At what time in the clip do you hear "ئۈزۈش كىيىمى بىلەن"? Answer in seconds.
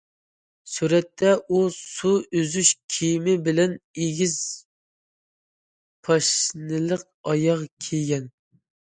2.39-3.75